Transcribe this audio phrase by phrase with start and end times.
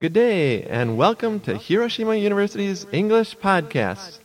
[0.00, 4.18] Good day, and welcome to Hiroshima University's English Podcast.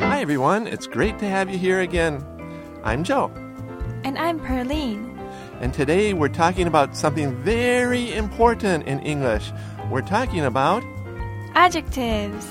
[0.00, 0.66] Hi, everyone.
[0.66, 2.24] It's great to have you here again.
[2.82, 3.30] I'm Joe,
[4.04, 5.10] And I'm Perlene.
[5.60, 9.52] and today we're talking about something very important in English.
[9.90, 10.82] We're talking about
[11.54, 12.46] Adjectives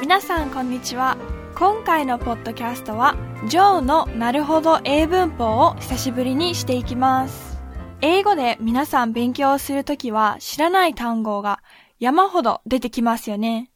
[0.00, 1.16] 皆さんこんにちは
[1.54, 3.14] 今回のポッドキャストは
[3.44, 7.58] ジョーのなるほど英文法を久しぶりにしていきます。
[8.00, 11.60] 英語で皆さん勉強するときは知らない単語が
[12.00, 13.70] 山ほど出てきますよね。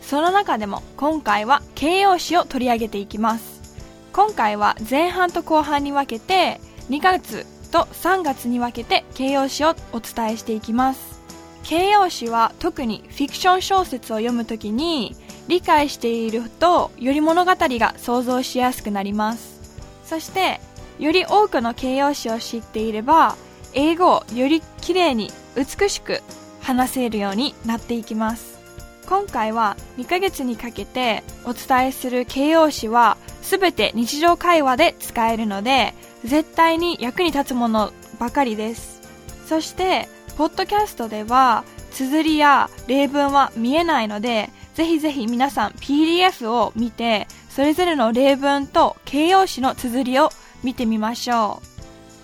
[0.00, 3.76] その中でも今回は形容詞を取り上げていきます。
[4.12, 11.20] 今回は前半と後半に分けて2月と3月に分けて形容詞をお伝えしていきます。
[11.64, 15.16] 形容詞は特にフィクション小説を読むときに
[15.50, 19.60] 理解しているとより物語が想像しやすくなります。
[20.04, 20.60] そして
[21.00, 23.36] より多くの形容詞を知っていれば
[23.74, 26.22] 英語をより綺麗に美しく
[26.60, 28.60] 話せるようになっていきます。
[29.08, 35.94] 今回は2ヶ月にかけてお伝えする形容詞は全て日常会話で使えるので
[36.24, 39.00] 絶対に役に立つものばかりです。
[39.48, 44.48] そしてポッドキャストでは綴りや例文は見えないので
[44.80, 50.30] ぜひぜひ皆さん PDF を見てそれぞれの例文と形容詞の綴りを
[50.64, 51.60] 見てみましょ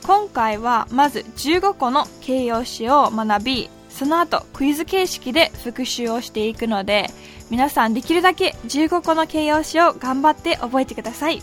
[0.03, 7.11] う今回はまず15個の形容詞を学びその後クイズ形式で復習をしていくので
[7.51, 11.43] 皆さんできるだけ15個の形容詞を頑張って覚えてください。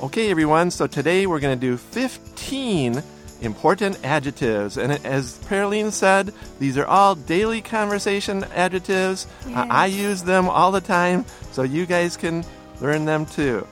[0.00, 3.02] OK everyone, so today we're going to do 15
[3.40, 4.76] important adjectives.
[4.78, 9.26] And as Pearline said, these are all daily conversation adjectives.
[9.46, 12.44] Uh, I use them all the time, so you guys can
[12.80, 13.66] learn them too.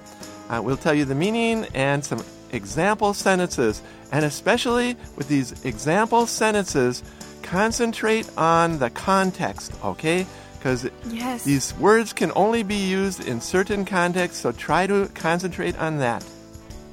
[0.49, 3.83] Uh, we'll tell you the meaning and some example sentences.
[4.11, 7.03] And especially with these example sentences,
[7.43, 10.27] concentrate on the context, okay?
[10.59, 11.45] Because Yes.
[11.45, 16.25] these words can only be used in certain contexts, so try to concentrate on that.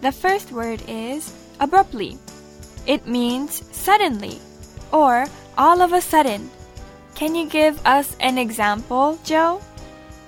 [0.02, 2.18] The first word is abruptly.
[2.87, 4.39] It means suddenly
[4.93, 6.51] or all of a sudden.
[7.15, 9.61] Can you give us an example, Joe?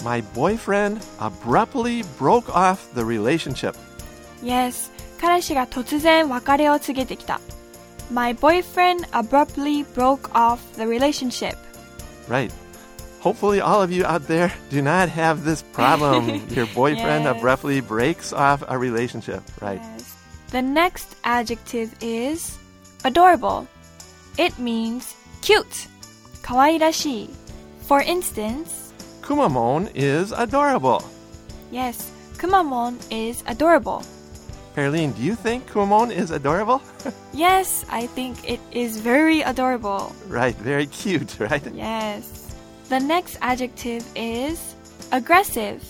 [0.04, 3.74] My boyfriend abruptly broke off the relationship.
[4.42, 4.90] Yes,
[5.20, 7.40] 彼氏が突然別れを告げてきた。
[8.12, 11.56] My boyfriend abruptly broke off the relationship.
[12.28, 12.52] Right.
[13.20, 16.28] Hopefully, all of you out there do not have this problem.
[16.50, 17.36] Your boyfriend Yes.
[17.38, 19.42] abruptly breaks off a relationship.
[19.60, 19.80] Right.
[19.82, 19.99] Yes.
[20.50, 22.58] The next adjective is
[23.04, 23.66] adorable.
[24.38, 25.88] It means cute.
[26.42, 27.30] 可愛らしい。
[27.88, 31.02] For instance, Kumamon is adorable.
[31.72, 34.02] yes, Kumamon is adorable.
[34.76, 36.80] Perline, do you think Kumamon is adorable?
[37.32, 40.12] Yes, I think it is very adorable.
[40.28, 40.54] right.
[40.56, 41.62] Very cute, right?
[41.74, 42.54] Yes.
[42.88, 44.76] The next adjective is
[45.12, 45.80] aggressive.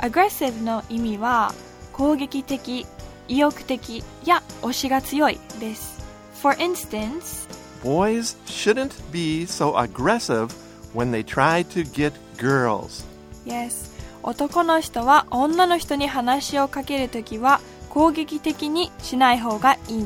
[0.00, 1.54] aggressive の意味は
[1.92, 2.84] 攻撃的、
[3.31, 6.01] 意欲的や推しが強いです。
[6.41, 7.47] For instance,
[7.81, 10.49] Boys shouldn't be so aggressive
[10.93, 13.05] when they try to get girls.
[13.45, 13.89] yes,
[14.21, 20.05] 男の人は女の人に話をかけるときは攻撃的にしない方がいい。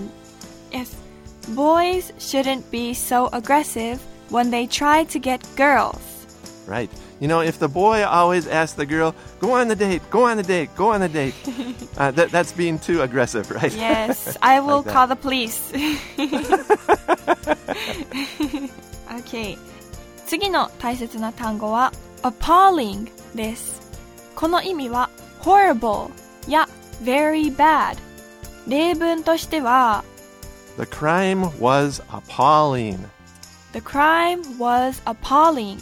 [0.70, 0.96] Yes,
[1.56, 3.98] boys shouldn't be so aggressive
[4.30, 5.98] when they try to get girls.
[6.67, 6.91] Right.
[7.19, 10.37] You know, if the boy always asks the girl, go on the date, go on
[10.37, 11.35] the date, go on the date,
[11.99, 13.73] uh, that, that's being too aggressive, right?
[13.75, 14.93] Yes, I will Like that.
[14.95, 15.73] call the police.
[19.19, 19.59] okay.
[20.27, 23.81] 次の大切な単語は appalling です。
[24.37, 26.11] この意味は horrible
[26.49, 26.69] や
[27.03, 27.97] very bad。
[28.69, 30.05] 例文としては
[30.79, 32.99] The crime was appalling.
[33.73, 35.79] The crime was appalling.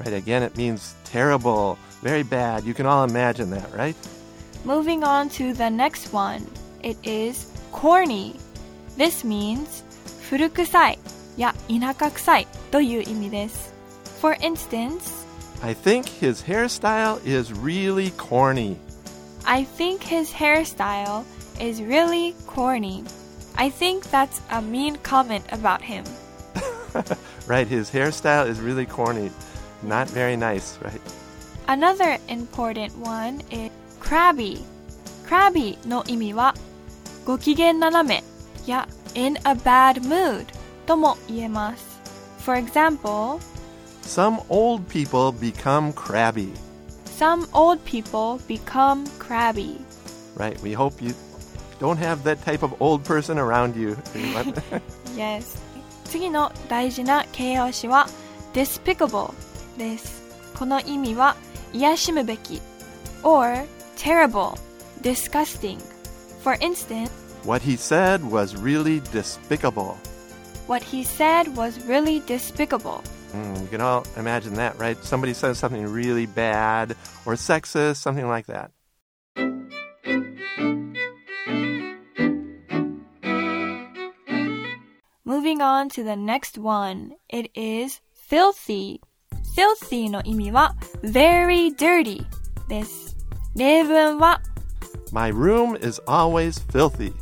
[0.00, 0.14] Right.
[0.14, 2.64] Again, it means terrible, very bad.
[2.64, 3.96] You can all imagine that, right?
[4.64, 6.46] Moving on to the next one.
[6.82, 8.36] It is corny.
[8.96, 9.84] This means
[10.28, 10.98] 古臭い
[11.36, 13.72] や田舎臭いという意味です。
[14.20, 15.26] For instance,
[15.62, 18.76] I think his hairstyle is really corny.
[19.44, 21.24] I think his hairstyle
[21.60, 23.04] is really corny.
[23.56, 26.04] I think that's a mean comment about him.
[27.46, 27.66] Right.
[27.66, 29.30] His hairstyle is really corny.
[29.86, 31.00] Not very nice, right?
[31.66, 33.70] Another important one is
[34.00, 34.60] crabby.
[35.26, 36.54] crabby の意味は
[37.24, 38.22] ご機嫌斜め
[38.66, 40.46] や in a bad mood
[40.86, 41.84] とも言えます。
[42.44, 43.38] For example,
[44.04, 46.52] Some old people become crabby.
[47.16, 49.78] some old people become crabby.
[50.36, 50.60] Right.
[50.62, 51.14] We hope you
[51.78, 53.96] don't have that type of old person around you.
[55.16, 55.56] Yes
[56.04, 58.06] 次の大事な形容詞は
[58.52, 59.32] despicable
[59.78, 60.22] です
[60.58, 61.36] この意味は
[61.72, 62.60] 癒しむべき
[63.22, 63.66] or
[63.96, 64.58] terrible
[65.02, 65.78] disgusting
[66.42, 67.10] for instance
[67.44, 69.96] what he said was really despicable.
[70.66, 75.02] what he said was really despicable Mm, you can all imagine that, right?
[75.02, 76.90] Somebody says something really bad
[77.24, 78.70] or sexist, something like that.
[85.24, 87.12] Moving on to the next one.
[87.30, 89.00] It is filthy.
[89.56, 92.24] filthy の意味は very dirty
[92.68, 93.16] です。
[93.54, 94.40] 例文は
[95.12, 97.12] My room is always filthy.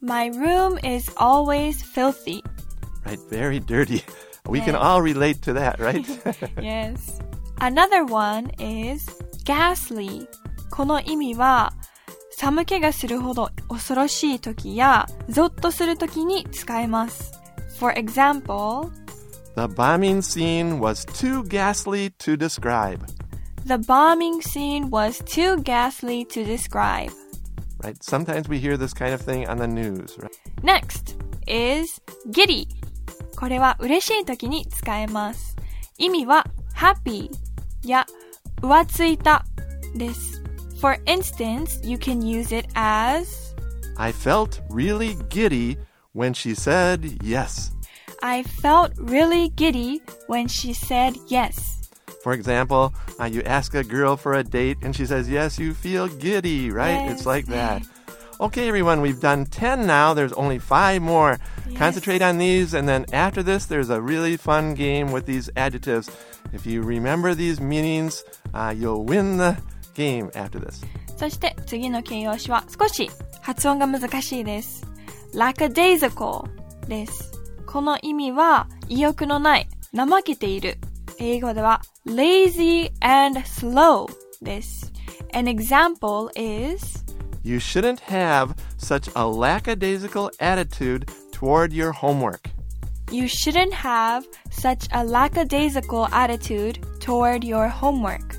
[0.00, 2.42] My room is always filthy.
[3.04, 3.18] Right?
[3.30, 4.02] Very dirty.
[4.48, 4.80] We can Yes.
[4.80, 6.04] all relate to that, right?
[6.60, 7.20] Yes.
[7.60, 9.06] Another one is
[9.44, 10.26] ghastly.
[10.70, 11.72] この意味は
[12.36, 17.32] 寒気がするほど恐ろしい時やゾッとする時に使えます。
[17.78, 18.90] For example,
[19.54, 23.04] the bombing scene was too ghastly to describe.
[23.68, 27.12] the bombing scene was too ghastly to describe.
[27.84, 28.02] Right?
[28.02, 30.34] Sometimes we hear this kind of thing on the news, right?
[30.62, 32.00] Next is
[32.30, 32.66] giddy.
[33.36, 35.54] これは嬉しい時に使えます。
[35.98, 36.44] 意味は
[36.74, 37.30] happy
[37.84, 38.06] や
[38.62, 39.44] 浮ついた
[39.94, 40.42] です。
[40.80, 43.54] For instance, you can use it as
[43.96, 45.76] I felt really giddy
[46.14, 47.71] when she said yes.
[48.22, 51.74] I felt really giddy when she said yes.
[52.22, 55.72] For example, uh, you ask a girl for a date and she says yes, you
[55.72, 57.08] feel giddy, right?
[57.10, 57.26] It's Yes.
[57.26, 57.82] like that.
[58.40, 60.14] Okay, everyone, we've done 10 now.
[60.14, 61.38] There's only five more.
[61.76, 66.08] Concentrate on these, and then after this, there's a really fun game with these adjectives.
[66.52, 68.24] If you remember these meanings,
[68.54, 69.56] uh, you'll win the
[69.94, 70.80] game after this.
[71.16, 73.10] そして次の形容詞は少し
[73.42, 74.84] 発音が難しいです。
[75.34, 76.44] lackadaisical
[76.86, 77.32] です。
[77.72, 80.78] この意味は意欲のない、怠けている。
[81.18, 84.06] 英語では lazy and slow
[84.40, 84.92] です。
[85.32, 87.04] An example is
[87.42, 92.50] You shouldn't have such a lackadaisical attitude toward your homework.
[93.10, 98.36] You shouldn't have such a lackadaisical attitude toward your homework.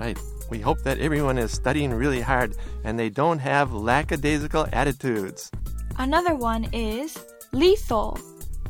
[0.00, 0.18] Right.
[0.50, 5.50] We hope that everyone is studying really hard and they don't have lackadaisical attitudes.
[5.98, 7.18] Another one is
[7.52, 8.18] lethal.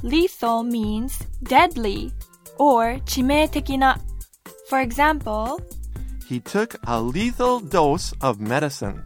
[0.02, 2.12] Lethal means deadly
[2.58, 3.96] or 致命的な.
[4.68, 5.58] For example,
[6.28, 9.02] He took a lethal dose of medicine.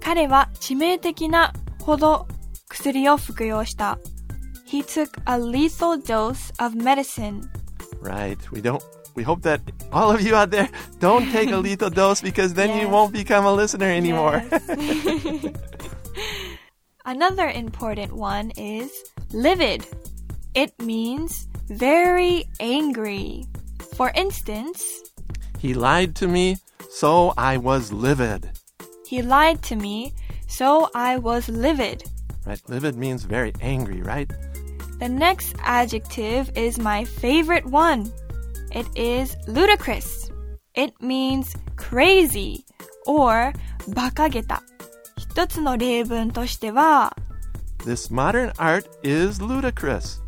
[0.00, 1.52] 彼は致命的な
[1.82, 2.26] ほど
[2.68, 3.98] 薬を服用した。
[4.66, 7.42] He took a lethal dose of medicine.
[8.02, 8.36] Right.
[8.52, 8.80] We don't
[9.16, 9.60] we hope that
[9.92, 10.68] all of you out there
[11.00, 12.90] don't take a lethal dose because then you Yes.
[12.90, 14.42] won't become a listener anymore.
[14.50, 15.52] Yes.
[17.04, 18.90] Another important one is
[19.32, 19.86] livid.
[20.54, 23.46] It means very angry.
[23.94, 24.82] For instance,
[25.58, 26.56] he lied to me,
[26.90, 28.50] so I was livid.
[29.06, 30.12] he lied to me,
[30.46, 32.04] so I was livid.
[32.46, 32.60] Right?
[32.68, 34.30] Livid means very angry, right?
[35.00, 38.12] The next adjective is my favorite one.
[38.72, 40.30] It is ludicrous.
[40.74, 42.64] It means crazy
[43.06, 43.52] or
[43.88, 44.62] 馬鹿げた。
[45.16, 47.16] 一つの例文としては
[47.84, 50.20] This modern art is ludicrous.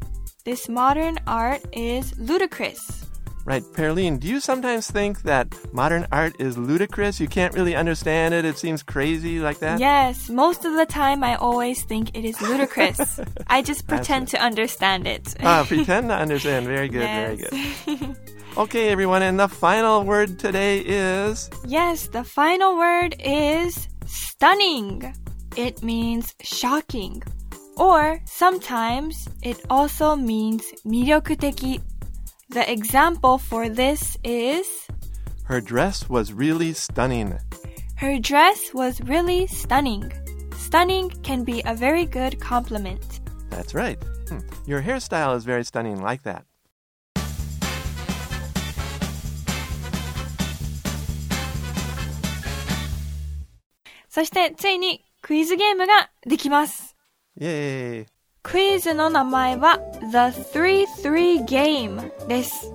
[0.47, 3.05] This modern art is ludicrous.
[3.43, 7.19] Right, Perline, do you sometimes think that modern art is ludicrous?
[7.19, 8.45] You can't really understand it.
[8.45, 9.77] It seems crazy like that?
[9.77, 13.19] Yes, most of the time I always think it is ludicrous.
[13.47, 15.35] I just pretend to understand it.
[15.43, 16.65] Ah, pretend to understand.
[16.65, 18.15] Very good, very good.
[18.57, 25.13] Okay, everyone, and the final word today is Yes, the final word is stunning.
[25.57, 27.21] It means shocking.
[27.76, 31.80] Or sometimes it also means 魅力的.
[32.50, 34.66] The example for this is
[35.44, 37.38] her dress was really stunning.
[38.02, 40.12] her dress was really stunning.
[40.56, 43.20] Stunning can be a very good compliment.
[43.48, 43.96] That's right.
[44.28, 44.40] Hmm.
[44.66, 46.44] Your hairstyle is very stunning, like that.
[54.08, 56.85] そしてついにクイズゲームができます。
[57.39, 58.05] Yay.
[58.43, 62.71] クイズの名前は The 33 Game です。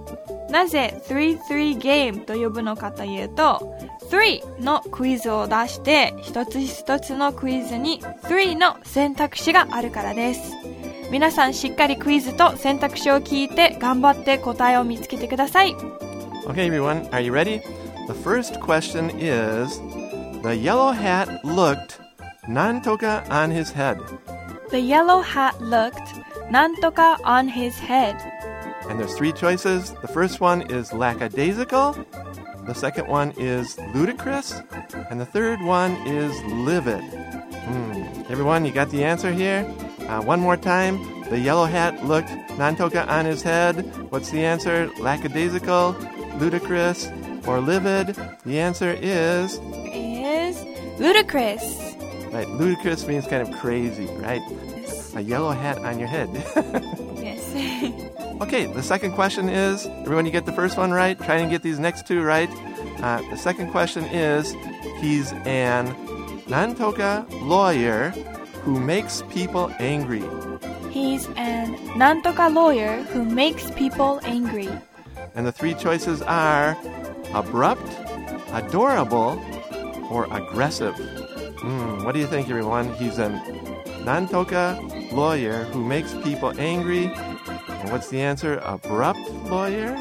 [0.51, 3.75] なぜ33 Game と呼ぶのかというと、
[4.11, 10.53] 3のクイズを出して、一つ一つのクイズに3の選択肢があるからです。
[11.11, 15.75] 皆さんしっかりクイズと選択肢を聞いて頑張って答えを見つけてください。
[16.47, 17.63] Okay, everyone, are you ready?
[18.09, 19.81] The first question is
[20.43, 21.99] The yellow hat looked
[22.47, 23.99] nantoka on his head.
[24.73, 26.09] The yellow hat looked
[26.49, 28.17] nantoka on his head.
[28.89, 29.93] And there's three choices.
[30.01, 31.93] The first one is lackadaisical,
[32.67, 34.55] the second one is ludicrous,
[35.11, 37.05] and the third one is livid.
[37.05, 38.33] Hmm.
[38.33, 39.71] Everyone, you got the answer here?
[40.09, 40.97] Uh, one more time.
[41.29, 43.85] The yellow hat looked Nantoka on his head.
[44.11, 44.91] What's the answer?
[44.99, 45.97] Lackadaisical,
[46.39, 47.11] ludicrous,
[47.47, 48.17] or livid?
[48.47, 49.61] The answer is.
[49.93, 50.65] Is
[50.99, 51.82] ludicrous.
[52.33, 54.41] Right, ludicrous means kind of crazy, right?
[54.49, 55.15] Yes.
[55.15, 56.31] A yellow hat on your head.
[57.21, 58.41] yes.
[58.41, 61.63] okay, the second question is everyone, you get the first one right, try and get
[61.63, 62.49] these next two right.
[63.03, 64.53] Uh, the second question is
[65.01, 65.89] he's an
[66.47, 68.11] Nantoka lawyer
[68.63, 70.23] who makes people angry.
[70.91, 74.69] He's an Nantoka lawyer who makes people angry.
[75.35, 76.79] And the three choices are
[77.35, 77.87] abrupt,
[78.53, 79.39] adorable,
[80.11, 80.95] or aggressive.
[81.63, 82.93] Hmm, what do you think, everyone?
[82.95, 83.29] He's a
[84.05, 87.07] Nantoka lawyer who makes people angry.
[87.07, 88.61] And what's the answer?
[88.65, 89.97] Abrupt lawyer,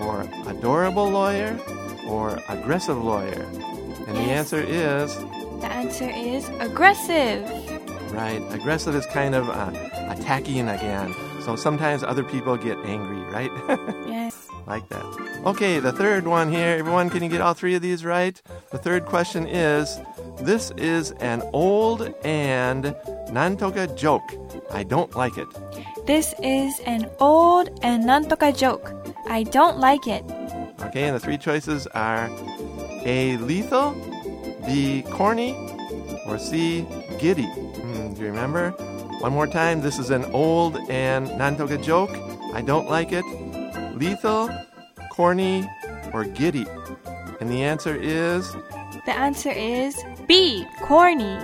[0.00, 1.58] or adorable lawyer,
[2.06, 3.42] or aggressive lawyer?
[4.06, 5.14] And the answer is
[5.60, 7.42] The answer is aggressive.
[8.12, 8.42] right.
[8.52, 9.70] Aggressive is kind of uh,
[10.10, 11.14] attacking again.
[11.40, 13.50] So sometimes other people get angry, right?
[14.06, 14.48] Yes.
[14.66, 15.04] like that.
[15.46, 16.76] Okay, the third one here.
[16.76, 18.42] Everyone, can you get all three of these right?
[18.72, 20.00] The third question is
[20.38, 22.86] This is an old and
[23.30, 24.28] Nantoka joke.
[24.72, 25.46] I don't like it.
[26.04, 28.90] This is an old and Nantoka joke.
[29.28, 30.24] I don't like it.
[30.82, 32.28] Okay, and the three choices are
[33.04, 33.36] A.
[33.36, 33.92] Lethal,
[34.66, 35.04] B.
[35.12, 35.54] Corny,
[36.26, 36.84] or C.
[37.20, 37.46] Giddy.
[37.46, 38.70] Hmm, do you remember?
[39.20, 39.80] One more time.
[39.80, 42.10] This is an old and Nantoka joke.
[42.52, 43.24] I don't like it.
[43.94, 44.50] Lethal,
[45.16, 45.66] corny,
[46.12, 46.66] or giddy.
[47.40, 48.52] And the answer is
[49.06, 49.96] The answer is
[50.28, 50.66] B.
[50.82, 51.38] Corny.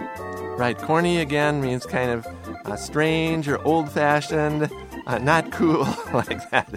[0.58, 0.76] right.
[0.76, 2.26] Corny again means kind of
[2.66, 4.70] uh, strange or old fashioned,
[5.06, 5.80] uh, not cool
[6.12, 6.68] like that.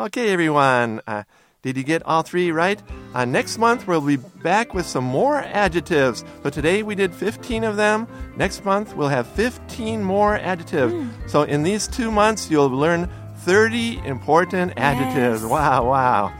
[0.00, 1.00] okay, everyone.
[1.06, 1.24] Uh,
[1.62, 2.82] did you get all three right?
[3.12, 6.24] Uh, next month, we'll be back with some more adjectives.
[6.42, 8.06] So today we did 15 of them.
[8.36, 10.94] Next month, we'll have 15 more adjectives.
[11.26, 13.10] So in these two months, you'll learn
[13.40, 15.42] 30 important adjectives.
[15.42, 15.50] Yes.
[15.50, 16.32] Wow, wow.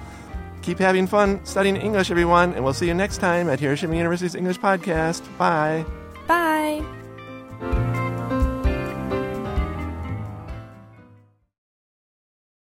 [0.62, 4.34] Keep having fun studying English, everyone, and we'll see you next time at Hiroshima University's
[4.34, 5.22] English Podcast.
[5.38, 5.84] Bye.
[6.26, 6.99] Bye.